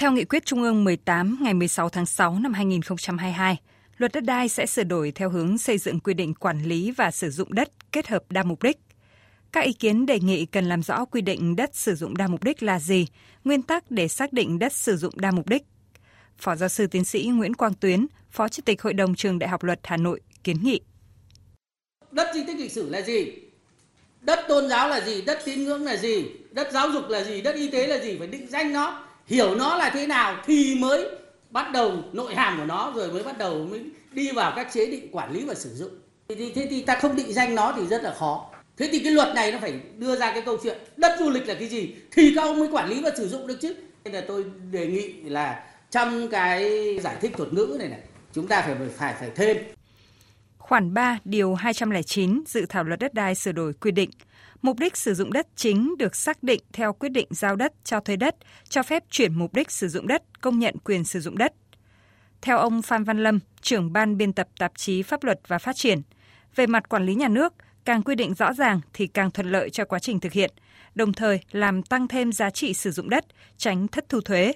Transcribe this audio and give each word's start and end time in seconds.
Theo 0.00 0.12
nghị 0.12 0.24
quyết 0.24 0.44
Trung 0.44 0.62
ương 0.62 0.84
18 0.84 1.38
ngày 1.42 1.54
16 1.54 1.88
tháng 1.88 2.06
6 2.06 2.38
năm 2.38 2.52
2022, 2.52 3.56
luật 3.96 4.12
đất 4.12 4.24
đai 4.24 4.48
sẽ 4.48 4.66
sửa 4.66 4.82
đổi 4.82 5.12
theo 5.14 5.30
hướng 5.30 5.58
xây 5.58 5.78
dựng 5.78 6.00
quy 6.00 6.14
định 6.14 6.34
quản 6.34 6.62
lý 6.62 6.90
và 6.90 7.10
sử 7.10 7.30
dụng 7.30 7.52
đất 7.52 7.92
kết 7.92 8.08
hợp 8.08 8.22
đa 8.30 8.42
mục 8.42 8.62
đích. 8.62 8.76
Các 9.52 9.60
ý 9.60 9.72
kiến 9.72 10.06
đề 10.06 10.20
nghị 10.20 10.46
cần 10.46 10.64
làm 10.64 10.82
rõ 10.82 11.04
quy 11.04 11.20
định 11.20 11.56
đất 11.56 11.70
sử 11.76 11.94
dụng 11.94 12.16
đa 12.16 12.26
mục 12.26 12.44
đích 12.44 12.62
là 12.62 12.78
gì, 12.78 13.06
nguyên 13.44 13.62
tắc 13.62 13.90
để 13.90 14.08
xác 14.08 14.32
định 14.32 14.58
đất 14.58 14.72
sử 14.72 14.96
dụng 14.96 15.14
đa 15.16 15.30
mục 15.30 15.48
đích. 15.48 15.62
Phó 16.38 16.56
giáo 16.56 16.68
sư 16.68 16.86
tiến 16.86 17.04
sĩ 17.04 17.30
Nguyễn 17.34 17.54
Quang 17.54 17.74
Tuyến, 17.74 18.06
Phó 18.30 18.48
Chủ 18.48 18.62
tịch 18.64 18.82
Hội 18.82 18.94
đồng 18.94 19.14
Trường 19.14 19.38
Đại 19.38 19.48
học 19.48 19.64
Luật 19.64 19.80
Hà 19.82 19.96
Nội 19.96 20.20
kiến 20.44 20.56
nghị. 20.62 20.80
Đất 22.10 22.28
di 22.34 22.44
tích 22.46 22.58
lịch 22.58 22.72
sử 22.72 22.90
là 22.90 23.02
gì? 23.02 23.32
Đất 24.20 24.44
tôn 24.48 24.68
giáo 24.68 24.88
là 24.88 25.00
gì? 25.00 25.22
Đất 25.22 25.38
tín 25.44 25.64
ngưỡng 25.64 25.84
là 25.84 25.96
gì? 25.96 26.24
Đất 26.50 26.68
giáo 26.72 26.90
dục 26.90 27.04
là 27.08 27.24
gì? 27.24 27.40
Đất 27.40 27.54
y 27.54 27.70
tế 27.70 27.86
là 27.86 27.98
gì? 27.98 28.18
Phải 28.18 28.26
định 28.26 28.46
danh 28.50 28.72
nó, 28.72 29.09
hiểu 29.30 29.54
nó 29.54 29.76
là 29.76 29.90
thế 29.90 30.06
nào 30.06 30.36
thì 30.44 30.74
mới 30.74 31.08
bắt 31.50 31.72
đầu 31.72 31.92
nội 32.12 32.34
hàm 32.34 32.58
của 32.58 32.64
nó 32.64 32.92
rồi 32.96 33.12
mới 33.12 33.22
bắt 33.22 33.38
đầu 33.38 33.66
mới 33.70 33.82
đi 34.12 34.30
vào 34.30 34.52
các 34.56 34.72
chế 34.72 34.86
định 34.86 35.08
quản 35.12 35.32
lý 35.32 35.44
và 35.44 35.54
sử 35.54 35.74
dụng. 35.74 35.90
Thì, 36.28 36.52
thế 36.54 36.66
thì 36.70 36.82
ta 36.82 36.94
không 36.94 37.16
định 37.16 37.32
danh 37.32 37.54
nó 37.54 37.74
thì 37.76 37.86
rất 37.86 38.02
là 38.02 38.14
khó. 38.18 38.50
Thế 38.76 38.88
thì 38.92 38.98
cái 38.98 39.12
luật 39.12 39.34
này 39.34 39.52
nó 39.52 39.58
phải 39.60 39.80
đưa 39.96 40.16
ra 40.16 40.32
cái 40.32 40.42
câu 40.42 40.56
chuyện 40.62 40.78
đất 40.96 41.16
du 41.18 41.30
lịch 41.30 41.48
là 41.48 41.54
cái 41.54 41.68
gì 41.68 41.94
thì 42.12 42.32
các 42.36 42.42
ông 42.42 42.58
mới 42.58 42.68
quản 42.72 42.88
lý 42.88 43.00
và 43.02 43.10
sử 43.16 43.28
dụng 43.28 43.46
được 43.46 43.56
chứ. 43.60 43.74
Nên 44.04 44.14
là 44.14 44.20
tôi 44.28 44.44
đề 44.70 44.86
nghị 44.86 45.12
là 45.12 45.64
trong 45.90 46.28
cái 46.28 46.70
giải 47.02 47.16
thích 47.20 47.32
thuật 47.36 47.52
ngữ 47.52 47.76
này 47.78 47.88
này 47.88 48.00
chúng 48.32 48.46
ta 48.46 48.62
phải 48.62 48.74
phải 48.96 49.14
phải 49.20 49.30
thêm 49.34 49.56
Khoản 50.70 50.94
3 50.94 51.18
điều 51.24 51.54
209 51.54 52.42
dự 52.46 52.66
thảo 52.68 52.84
luật 52.84 53.00
đất 53.00 53.14
đai 53.14 53.34
sửa 53.34 53.52
đổi 53.52 53.72
quy 53.72 53.90
định 53.90 54.10
mục 54.62 54.78
đích 54.78 54.96
sử 54.96 55.14
dụng 55.14 55.32
đất 55.32 55.46
chính 55.56 55.94
được 55.98 56.16
xác 56.16 56.42
định 56.42 56.60
theo 56.72 56.92
quyết 56.92 57.08
định 57.08 57.26
giao 57.30 57.56
đất 57.56 57.72
cho 57.84 58.00
thuê 58.00 58.16
đất, 58.16 58.36
cho 58.68 58.82
phép 58.82 59.04
chuyển 59.10 59.34
mục 59.34 59.54
đích 59.54 59.70
sử 59.70 59.88
dụng 59.88 60.06
đất, 60.06 60.40
công 60.40 60.58
nhận 60.58 60.74
quyền 60.84 61.04
sử 61.04 61.20
dụng 61.20 61.38
đất. 61.38 61.52
Theo 62.42 62.58
ông 62.58 62.82
Phan 62.82 63.04
Văn 63.04 63.22
Lâm, 63.22 63.38
trưởng 63.60 63.92
ban 63.92 64.16
biên 64.16 64.32
tập 64.32 64.48
tạp 64.58 64.72
chí 64.76 65.02
Pháp 65.02 65.24
luật 65.24 65.40
và 65.48 65.58
Phát 65.58 65.76
triển, 65.76 66.02
về 66.56 66.66
mặt 66.66 66.88
quản 66.88 67.06
lý 67.06 67.14
nhà 67.14 67.28
nước, 67.28 67.54
càng 67.84 68.02
quy 68.02 68.14
định 68.14 68.34
rõ 68.34 68.52
ràng 68.52 68.80
thì 68.92 69.06
càng 69.06 69.30
thuận 69.30 69.50
lợi 69.50 69.70
cho 69.70 69.84
quá 69.84 69.98
trình 69.98 70.20
thực 70.20 70.32
hiện, 70.32 70.50
đồng 70.94 71.12
thời 71.12 71.40
làm 71.50 71.82
tăng 71.82 72.08
thêm 72.08 72.32
giá 72.32 72.50
trị 72.50 72.74
sử 72.74 72.90
dụng 72.90 73.10
đất, 73.10 73.24
tránh 73.56 73.88
thất 73.88 74.08
thu 74.08 74.20
thuế. 74.20 74.52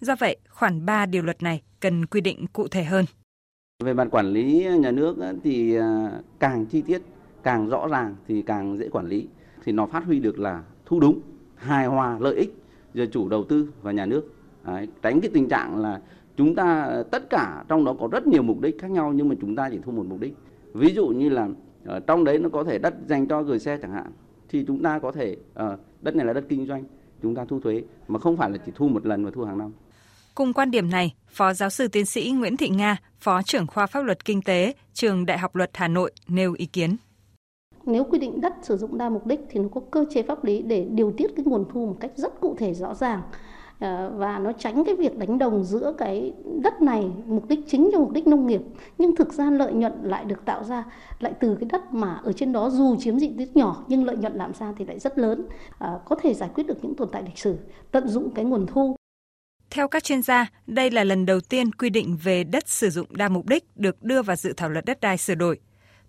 Do 0.00 0.16
vậy, 0.18 0.36
khoản 0.48 0.86
3 0.86 1.06
điều 1.06 1.22
luật 1.22 1.42
này 1.42 1.62
cần 1.80 2.06
quy 2.06 2.20
định 2.20 2.46
cụ 2.46 2.68
thể 2.68 2.84
hơn. 2.84 3.04
Về 3.84 3.94
mặt 3.94 4.08
quản 4.10 4.26
lý 4.26 4.66
nhà 4.80 4.90
nước 4.90 5.16
thì 5.42 5.76
à, 5.76 6.20
càng 6.38 6.66
chi 6.66 6.82
tiết, 6.82 7.02
càng 7.42 7.68
rõ 7.68 7.86
ràng 7.86 8.16
thì 8.28 8.42
càng 8.42 8.78
dễ 8.78 8.88
quản 8.88 9.06
lý. 9.06 9.28
Thì 9.64 9.72
nó 9.72 9.86
phát 9.86 10.04
huy 10.04 10.20
được 10.20 10.38
là 10.38 10.62
thu 10.86 11.00
đúng, 11.00 11.20
hài 11.54 11.86
hòa 11.86 12.18
lợi 12.20 12.34
ích 12.34 12.54
giữa 12.94 13.06
chủ 13.06 13.28
đầu 13.28 13.44
tư 13.44 13.68
và 13.82 13.92
nhà 13.92 14.06
nước. 14.06 14.34
Đấy, 14.66 14.88
tránh 15.02 15.20
cái 15.20 15.30
tình 15.34 15.48
trạng 15.48 15.76
là 15.76 16.00
chúng 16.36 16.54
ta 16.54 17.02
tất 17.10 17.30
cả 17.30 17.64
trong 17.68 17.84
đó 17.84 17.94
có 18.00 18.08
rất 18.12 18.26
nhiều 18.26 18.42
mục 18.42 18.60
đích 18.60 18.78
khác 18.78 18.90
nhau 18.90 19.12
nhưng 19.12 19.28
mà 19.28 19.34
chúng 19.40 19.56
ta 19.56 19.70
chỉ 19.70 19.78
thu 19.82 19.92
một 19.92 20.06
mục 20.08 20.20
đích. 20.20 20.34
Ví 20.74 20.92
dụ 20.94 21.08
như 21.08 21.28
là 21.28 21.48
ở 21.84 22.00
trong 22.00 22.24
đấy 22.24 22.38
nó 22.38 22.48
có 22.48 22.64
thể 22.64 22.78
đất 22.78 22.94
dành 23.06 23.26
cho 23.26 23.42
gửi 23.42 23.58
xe 23.58 23.78
chẳng 23.82 23.92
hạn 23.92 24.12
thì 24.48 24.64
chúng 24.66 24.82
ta 24.82 24.98
có 24.98 25.12
thể 25.12 25.36
ờ, 25.54 25.76
đất 26.02 26.16
này 26.16 26.26
là 26.26 26.32
đất 26.32 26.44
kinh 26.48 26.66
doanh 26.66 26.84
chúng 27.22 27.34
ta 27.34 27.44
thu 27.44 27.60
thuế 27.60 27.82
mà 28.08 28.18
không 28.18 28.36
phải 28.36 28.50
là 28.50 28.56
chỉ 28.66 28.72
thu 28.74 28.88
một 28.88 29.06
lần 29.06 29.22
mà 29.22 29.30
thu 29.30 29.44
hàng 29.44 29.58
năm. 29.58 29.72
Cùng 30.38 30.52
quan 30.52 30.70
điểm 30.70 30.90
này, 30.90 31.14
Phó 31.28 31.52
giáo 31.52 31.70
sư 31.70 31.88
tiến 31.88 32.06
sĩ 32.06 32.30
Nguyễn 32.30 32.56
Thị 32.56 32.68
Nga, 32.68 32.96
Phó 33.20 33.42
trưởng 33.42 33.66
khoa 33.66 33.86
pháp 33.86 34.00
luật 34.00 34.24
kinh 34.24 34.42
tế, 34.42 34.74
Trường 34.92 35.26
Đại 35.26 35.38
học 35.38 35.56
Luật 35.56 35.70
Hà 35.74 35.88
Nội 35.88 36.12
nêu 36.28 36.52
ý 36.52 36.66
kiến. 36.66 36.96
Nếu 37.86 38.04
quy 38.04 38.18
định 38.18 38.40
đất 38.40 38.52
sử 38.62 38.76
dụng 38.76 38.98
đa 38.98 39.08
mục 39.08 39.26
đích 39.26 39.40
thì 39.50 39.60
nó 39.60 39.68
có 39.74 39.80
cơ 39.90 40.04
chế 40.10 40.22
pháp 40.22 40.44
lý 40.44 40.62
để 40.62 40.86
điều 40.90 41.12
tiết 41.16 41.26
cái 41.36 41.44
nguồn 41.44 41.64
thu 41.72 41.86
một 41.86 41.96
cách 42.00 42.10
rất 42.14 42.40
cụ 42.40 42.54
thể 42.58 42.74
rõ 42.74 42.94
ràng. 42.94 43.22
Ờ, 43.80 44.12
và 44.16 44.38
nó 44.38 44.52
tránh 44.52 44.84
cái 44.84 44.94
việc 44.94 45.18
đánh 45.18 45.38
đồng 45.38 45.64
giữa 45.64 45.92
cái 45.98 46.32
đất 46.62 46.82
này 46.82 47.10
mục 47.26 47.48
đích 47.48 47.60
chính 47.66 47.90
cho 47.92 47.98
mục 47.98 48.10
đích 48.10 48.26
nông 48.26 48.46
nghiệp 48.46 48.60
nhưng 48.98 49.16
thực 49.16 49.32
ra 49.32 49.50
lợi 49.50 49.72
nhuận 49.72 49.92
lại 50.02 50.24
được 50.24 50.44
tạo 50.44 50.64
ra 50.64 50.84
lại 51.20 51.32
từ 51.40 51.56
cái 51.60 51.68
đất 51.72 51.94
mà 51.94 52.20
ở 52.24 52.32
trên 52.32 52.52
đó 52.52 52.70
dù 52.70 52.96
chiếm 52.96 53.18
diện 53.18 53.38
tích 53.38 53.56
nhỏ 53.56 53.84
nhưng 53.88 54.04
lợi 54.04 54.16
nhuận 54.16 54.34
làm 54.34 54.54
ra 54.54 54.72
thì 54.76 54.84
lại 54.84 54.98
rất 54.98 55.18
lớn. 55.18 55.46
À, 55.78 55.98
có 56.04 56.16
thể 56.16 56.34
giải 56.34 56.50
quyết 56.54 56.66
được 56.66 56.78
những 56.82 56.94
tồn 56.94 57.08
tại 57.12 57.22
lịch 57.22 57.38
sử 57.38 57.58
tận 57.90 58.08
dụng 58.08 58.30
cái 58.30 58.44
nguồn 58.44 58.66
thu 58.66 58.97
theo 59.70 59.88
các 59.88 60.04
chuyên 60.04 60.22
gia, 60.22 60.46
đây 60.66 60.90
là 60.90 61.04
lần 61.04 61.26
đầu 61.26 61.40
tiên 61.40 61.72
quy 61.72 61.90
định 61.90 62.18
về 62.22 62.44
đất 62.44 62.68
sử 62.68 62.90
dụng 62.90 63.16
đa 63.16 63.28
mục 63.28 63.46
đích 63.46 63.64
được 63.76 64.02
đưa 64.02 64.22
vào 64.22 64.36
dự 64.36 64.52
thảo 64.56 64.68
luật 64.68 64.84
đất 64.84 65.00
đai 65.00 65.18
sửa 65.18 65.34
đổi. 65.34 65.60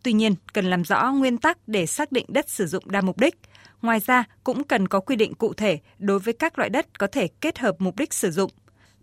Tuy 0.03 0.13
nhiên, 0.13 0.35
cần 0.53 0.65
làm 0.65 0.83
rõ 0.83 1.11
nguyên 1.11 1.37
tắc 1.37 1.57
để 1.67 1.85
xác 1.85 2.11
định 2.11 2.25
đất 2.27 2.49
sử 2.49 2.67
dụng 2.67 2.83
đa 2.91 3.01
mục 3.01 3.19
đích. 3.19 3.35
Ngoài 3.81 3.99
ra, 4.05 4.23
cũng 4.43 4.63
cần 4.63 4.87
có 4.87 4.99
quy 4.99 5.15
định 5.15 5.33
cụ 5.33 5.53
thể 5.53 5.79
đối 5.99 6.19
với 6.19 6.33
các 6.33 6.57
loại 6.57 6.69
đất 6.69 6.99
có 6.99 7.07
thể 7.07 7.27
kết 7.27 7.59
hợp 7.59 7.75
mục 7.79 7.95
đích 7.95 8.13
sử 8.13 8.31
dụng. 8.31 8.51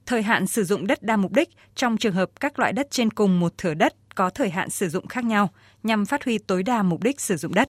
Thời 0.06 0.22
hạn 0.22 0.46
sử 0.46 0.64
dụng 0.64 0.86
đất 0.86 1.02
đa 1.02 1.16
mục 1.16 1.32
đích 1.32 1.48
trong 1.74 1.96
trường 1.96 2.14
hợp 2.14 2.30
các 2.40 2.58
loại 2.58 2.72
đất 2.72 2.86
trên 2.90 3.10
cùng 3.10 3.40
một 3.40 3.58
thửa 3.58 3.74
đất 3.74 3.94
có 4.14 4.30
thời 4.30 4.50
hạn 4.50 4.70
sử 4.70 4.88
dụng 4.88 5.06
khác 5.06 5.24
nhau 5.24 5.50
nhằm 5.82 6.06
phát 6.06 6.24
huy 6.24 6.38
tối 6.38 6.62
đa 6.62 6.82
mục 6.82 7.02
đích 7.02 7.20
sử 7.20 7.36
dụng 7.36 7.54
đất. 7.54 7.64